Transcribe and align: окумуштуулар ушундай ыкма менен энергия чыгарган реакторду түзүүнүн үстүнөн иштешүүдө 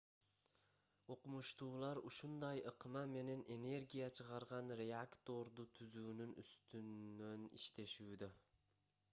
окумуштуулар 1.15 1.99
ушундай 2.11 2.63
ыкма 2.71 3.03
менен 3.11 3.43
энергия 3.57 4.09
чыгарган 4.21 4.73
реакторду 4.81 5.69
түзүүнүн 5.77 6.35
үстүнөн 6.47 7.47
иштешүүдө 7.61 8.35